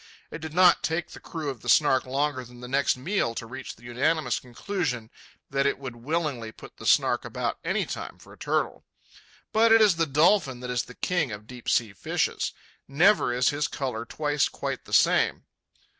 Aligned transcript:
It 0.31 0.41
did 0.41 0.55
not 0.55 0.81
take 0.81 1.11
the 1.11 1.19
crew 1.19 1.51
of 1.51 1.61
the 1.61 1.69
Snark 1.69 2.07
longer 2.07 2.43
than 2.43 2.59
the 2.59 2.67
next 2.67 2.97
meal 2.97 3.35
to 3.35 3.45
reach 3.45 3.75
the 3.75 3.83
unanimous 3.83 4.39
conclusion 4.39 5.11
that 5.51 5.67
it 5.67 5.77
would 5.77 5.95
willingly 5.97 6.51
put 6.51 6.77
the 6.77 6.87
Snark 6.87 7.23
about 7.23 7.59
any 7.63 7.85
time 7.85 8.17
for 8.17 8.33
a 8.33 8.37
turtle. 8.39 8.83
But 9.53 9.71
it 9.71 9.79
is 9.79 9.97
the 9.97 10.07
dolphin 10.07 10.59
that 10.61 10.71
is 10.71 10.85
the 10.85 10.95
king 10.95 11.31
of 11.31 11.45
deep 11.45 11.69
sea 11.69 11.93
fishes. 11.93 12.51
Never 12.87 13.31
is 13.31 13.49
his 13.49 13.67
colour 13.67 14.03
twice 14.03 14.49
quite 14.49 14.85
the 14.85 14.93
same. 14.93 15.43